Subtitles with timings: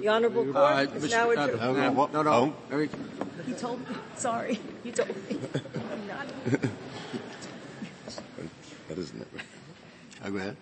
[0.00, 1.60] The Honorable Court Uh, is now adjourned.
[1.60, 2.54] uh, No, no, no, no.
[2.70, 2.88] no.
[3.46, 3.96] He told me.
[4.16, 4.60] Sorry.
[4.82, 5.38] He told me.
[5.92, 6.26] I'm not.
[8.88, 9.28] That isn't it.
[10.24, 10.56] Oh, go ahead.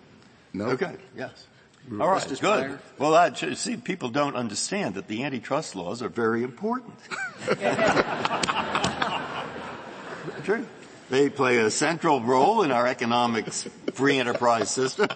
[0.53, 0.65] No.
[0.69, 1.45] Okay, yes.
[1.91, 2.71] All right, Justice good.
[2.71, 2.79] Breyer?
[2.97, 6.95] Well, I see, people don't understand that the antitrust laws are very important.
[10.43, 10.65] True.
[11.11, 15.07] They play a central role in our economics free enterprise system.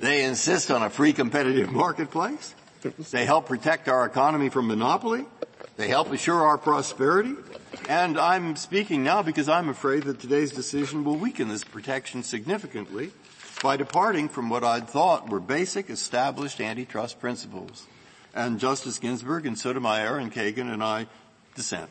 [0.00, 2.54] They insist on a free competitive marketplace.
[3.10, 5.24] They help protect our economy from monopoly.
[5.76, 7.34] They help assure our prosperity.
[7.88, 13.12] And I'm speaking now because I'm afraid that today's decision will weaken this protection significantly
[13.62, 17.86] by departing from what I'd thought were basic established antitrust principles.
[18.34, 21.06] And Justice Ginsburg and Sotomayor and Kagan and I
[21.54, 21.90] dissent.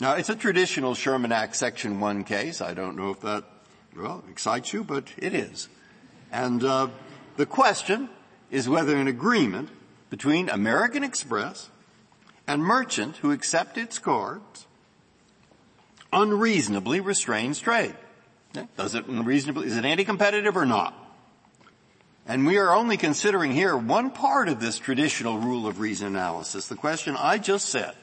[0.00, 2.60] Now, it's a traditional Sherman Act Section 1 case.
[2.60, 3.44] I don't know if that,
[3.96, 5.68] well, excites you, but it is.
[6.32, 6.88] And uh,
[7.36, 8.08] the question
[8.50, 9.68] is whether an agreement
[10.12, 11.70] between American Express
[12.46, 14.66] and merchant who accept its cards
[16.12, 17.94] unreasonably restrains trade.
[18.76, 20.94] Does it unreasonably, is it anti-competitive or not?
[22.26, 26.68] And we are only considering here one part of this traditional rule of reason analysis.
[26.68, 27.94] The question I just said,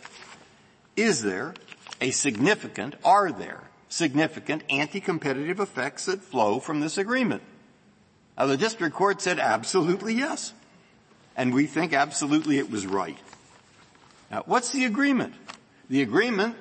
[0.95, 1.53] is there
[2.01, 7.43] a significant, are there significant anti-competitive effects that flow from this agreement?
[8.35, 10.53] Now the district court said absolutely yes.
[11.39, 13.17] And we think absolutely it was right.
[14.29, 15.33] Now what's the agreement?
[15.89, 16.57] The agreement,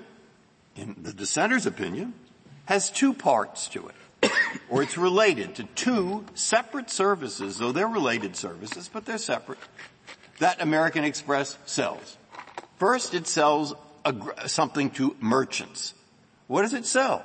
[0.77, 2.15] in the dissenter's opinion,
[2.67, 4.33] has two parts to it.
[4.71, 9.59] or it's related to two separate services, though they're related services, but they're separate,
[10.39, 12.17] that American Express sells.
[12.79, 14.15] First, it sells a,
[14.49, 15.93] something to merchants.
[16.47, 17.25] What does it sell?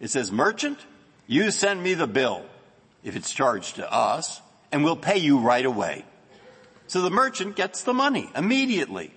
[0.00, 0.78] It says, merchant,
[1.28, 2.44] you send me the bill
[3.04, 4.40] if it's charged to us,
[4.72, 6.04] and we'll pay you right away.
[6.88, 9.12] So the merchant gets the money immediately.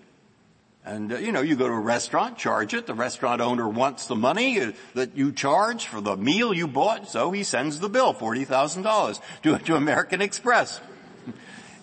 [0.84, 4.08] And, uh, you know, you go to a restaurant, charge it, the restaurant owner wants
[4.08, 7.88] the money uh, that you charge for the meal you bought, so he sends the
[7.88, 10.80] bill, $40,000, to, to American Express.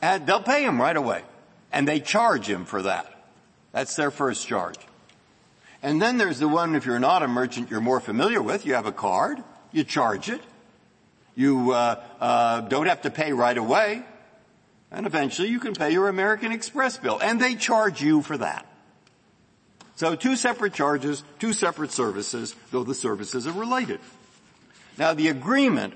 [0.00, 1.24] And they'll pay him right away.
[1.72, 3.12] And they charge him for that.
[3.72, 4.78] That's their first charge.
[5.82, 8.74] And then there's the one, if you're not a merchant you're more familiar with, you
[8.74, 10.40] have a card, you charge it,
[11.34, 14.04] you uh, uh, don't have to pay right away,
[14.90, 18.66] and eventually you can pay your American Express bill, and they charge you for that.
[19.96, 24.00] So two separate charges, two separate services, though the services are related.
[24.96, 25.94] Now the agreement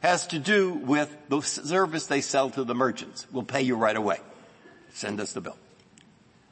[0.00, 3.26] has to do with the service they sell to the merchants.
[3.30, 4.18] We'll pay you right away.
[4.92, 5.56] Send us the bill.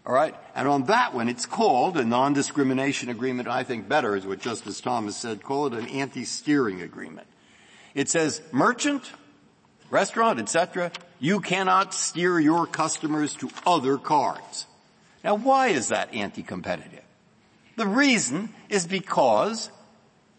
[0.07, 0.35] Alright?
[0.55, 3.49] And on that one, it's called a non-discrimination agreement.
[3.49, 5.43] I think better is what Justice Thomas said.
[5.43, 7.27] Call it an anti-steering agreement.
[7.95, 9.11] It says, merchant,
[9.91, 14.67] restaurant, etc., you cannot steer your customers to other cards.
[15.25, 17.05] Now why is that anti-competitive?
[17.77, 19.71] The reason is because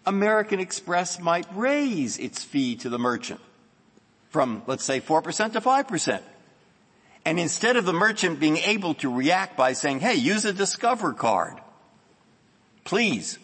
[0.06, 3.40] American Express might raise its fee to the merchant
[4.30, 6.22] from, let's say, 4% to 5%.
[7.26, 11.14] And instead of the merchant being able to react by saying, hey, use a Discover
[11.14, 11.56] card.
[12.86, 13.38] Please,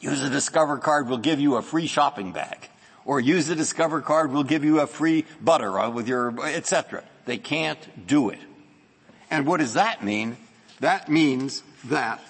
[0.00, 2.68] use a Discover card, we'll give you a free shopping bag.
[3.04, 7.02] Or use a Discover card, we'll give you a free butter uh, with your, etc.
[7.24, 8.38] They can't do it.
[9.30, 10.36] And what does that mean?
[10.80, 12.22] That means that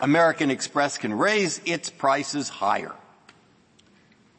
[0.00, 2.92] American Express can raise its prices higher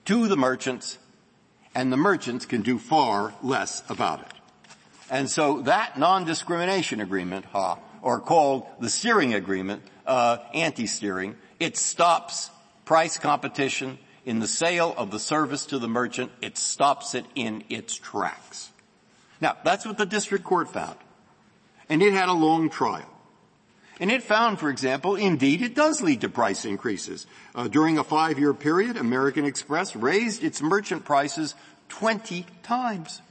[0.05, 0.97] to the merchants
[1.75, 4.27] and the merchants can do far less about it.
[5.09, 12.49] And so that non-discrimination agreement, ha, or called the steering agreement, uh, anti-steering, it stops
[12.85, 16.31] price competition in the sale of the service to the merchant.
[16.41, 18.69] It stops it in its tracks.
[19.41, 20.97] Now, that's what the district court found.
[21.89, 23.09] And it had a long trial.
[23.99, 27.27] And it found, for example, indeed it does lead to price increases.
[27.53, 31.55] Uh, during a five-year period, American Express raised its merchant prices
[31.89, 33.21] 20 times.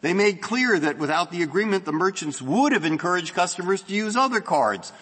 [0.00, 4.16] They made clear that without the agreement, the merchants would have encouraged customers to use
[4.16, 4.92] other cards,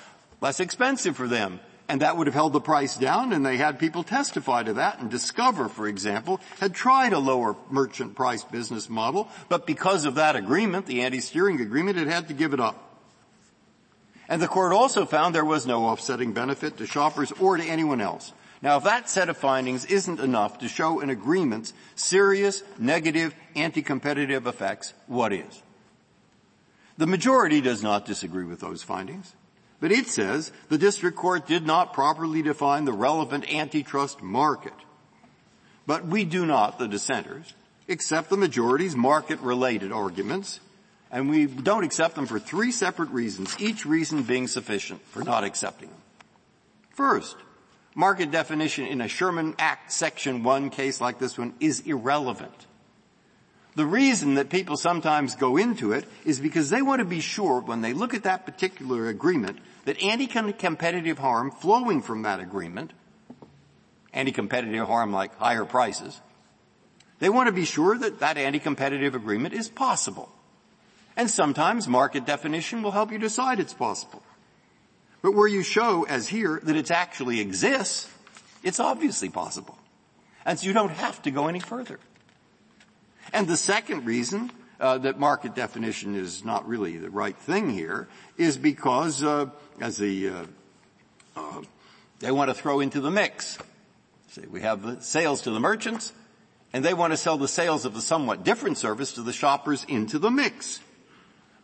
[0.41, 1.61] less expensive for them.
[1.89, 5.01] And that would have held the price down, and they had people testify to that.
[5.01, 10.17] And Discover, for example, had tried a lower merchant price business model, but because of
[10.17, 12.85] that agreement, the anti-steering agreement, it had to give it up.
[14.29, 18.03] And the court also found there was no offsetting benefit to shoppers or to anyone
[18.03, 18.35] else.
[18.61, 24.47] Now if that set of findings isn't enough to show an agreement's serious, negative, anti-competitive
[24.47, 25.63] effects, what is?
[26.99, 29.33] The majority does not disagree with those findings,
[29.81, 34.75] but it says the district court did not properly define the relevant antitrust market.
[35.87, 37.55] But we do not, the dissenters,
[37.89, 40.61] accept the majority's market-related arguments
[41.11, 45.45] And we don't accept them for three separate reasons, each reason being sufficient for not
[45.45, 45.99] accepting them.
[46.91, 47.37] First,
[47.95, 52.67] market definition in a Sherman Act Section 1 case like this one is irrelevant.
[53.79, 57.61] The reason that people sometimes go into it is because they want to be sure
[57.61, 62.93] when they look at that particular agreement that anti-competitive harm flowing from that agreement,
[64.13, 66.21] anti-competitive harm like higher prices,
[67.21, 70.29] they want to be sure that that anti-competitive agreement is possible.
[71.17, 74.25] And sometimes market definition will help you decide it's possible.
[75.23, 78.11] But where you show, as here, that it actually exists,
[78.65, 79.79] it's obviously possible.
[80.45, 82.01] And so you don't have to go any further.
[83.33, 88.09] And the second reason uh, that market definition is not really the right thing here
[88.37, 89.47] is because, uh,
[89.81, 90.45] as the uh,
[91.37, 91.63] uh
[92.21, 93.59] they want to throw into the mix.
[94.31, 96.13] See, we have the sales to the merchants,
[96.73, 99.85] and they want to sell the sales of the somewhat different service to the shoppers
[99.89, 100.81] into the mix.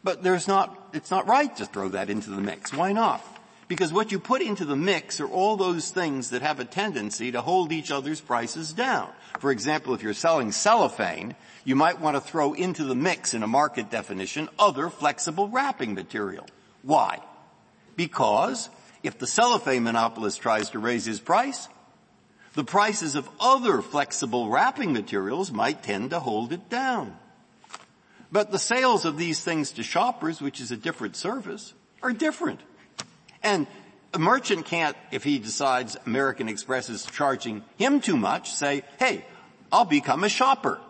[0.05, 2.73] But there's not, it's not right to throw that into the mix.
[2.73, 3.25] Why not?
[3.67, 7.33] Because what you put into the mix are all those things that have a tendency
[7.33, 9.11] to hold each other's prices down.
[9.41, 11.35] For example, if you're selling cellophane,
[11.65, 15.95] you might want to throw into the mix in a market definition other flexible wrapping
[15.95, 16.47] material.
[16.83, 17.21] Why?
[17.97, 18.69] Because
[19.03, 21.69] if the cellophane monopolist tries to raise his price,
[22.55, 27.17] the prices of other flexible wrapping materials might tend to hold it down.
[28.31, 31.73] But the sales of these things to shoppers, which is a different service,
[32.03, 32.61] are different.
[33.45, 33.67] And
[34.15, 39.25] a merchant can't, if he decides American Express is charging him too much, say, hey,
[39.71, 40.81] I'll become a shopper.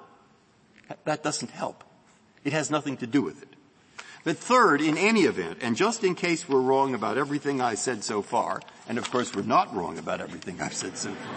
[1.04, 1.82] That doesn't help.
[2.44, 3.48] It has nothing to do with it.
[4.22, 8.04] But third, in any event, and just in case we're wrong about everything I said
[8.04, 11.34] so far, and of course we're not wrong about everything I've said so far,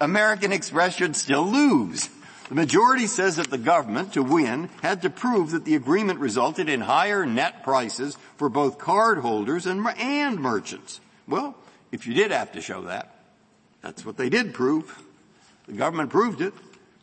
[0.00, 2.08] American Express should still lose.
[2.48, 6.70] The majority says that the government, to win, had to prove that the agreement resulted
[6.70, 11.00] in higher net prices for both cardholders and, and merchants.
[11.26, 11.54] Well,
[11.92, 13.14] if you did have to show that,
[13.82, 15.02] that's what they did prove.
[15.66, 16.54] The government proved it.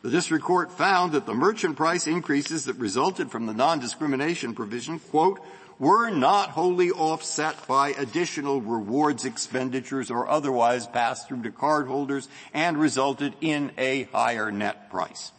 [0.02, 4.98] The district court found that the merchant price increases that resulted from the non-discrimination provision,
[4.98, 5.40] quote,
[5.78, 12.78] were not wholly offset by additional rewards expenditures or otherwise passed through to cardholders and
[12.78, 15.32] resulted in a higher net price.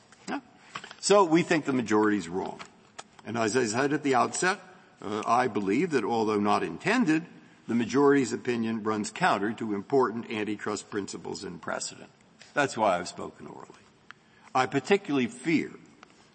[1.00, 2.60] So we think the majority is wrong.
[3.26, 4.60] And as I said at the outset,
[5.02, 7.26] uh, I believe that although not intended,
[7.68, 12.10] the majority's opinion runs counter to important antitrust principles and precedent.
[12.54, 13.74] That's why I've spoken orally.
[14.56, 15.72] I particularly fear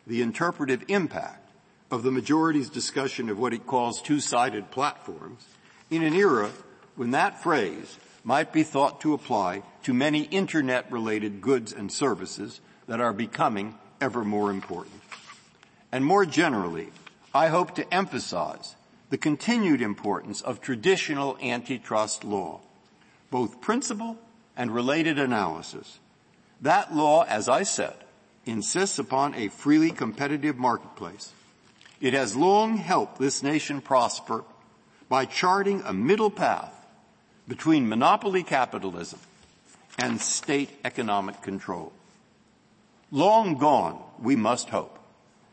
[0.06, 1.50] the interpretive impact
[1.90, 5.46] of the majority's discussion of what it calls two-sided platforms
[5.90, 6.50] in an era
[6.96, 13.00] when that phrase might be thought to apply to many internet-related goods and services that
[13.00, 15.00] are becoming ever more important.
[15.92, 16.88] And more generally,
[17.32, 18.74] I hope to emphasize
[19.10, 22.60] the continued importance of traditional antitrust law,
[23.30, 24.18] both principle
[24.56, 26.00] and related analysis.
[26.60, 27.94] That law, as I said,
[28.44, 31.32] insists upon a freely competitive marketplace.
[32.00, 34.44] It has long helped this nation prosper
[35.08, 36.74] by charting a middle path
[37.46, 39.20] between monopoly capitalism
[39.98, 41.92] and state economic control.
[43.14, 44.98] Long gone, we must hope,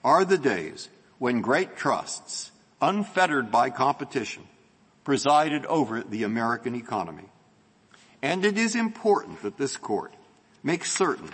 [0.02, 2.52] are the days when great trusts,
[2.82, 4.44] unfettered by competition,
[5.04, 7.26] presided over the American economy.
[8.22, 10.14] And it is important that this court
[10.64, 11.30] make certain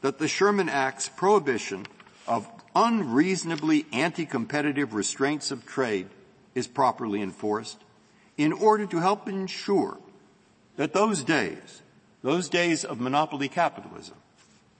[0.00, 1.86] that the Sherman Act's prohibition
[2.26, 6.08] of unreasonably anti-competitive restraints of trade
[6.54, 7.78] is properly enforced
[8.38, 9.98] in order to help ensure
[10.76, 11.82] that those days,
[12.22, 14.16] those days of monopoly capitalism,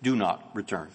[0.07, 0.89] do not return.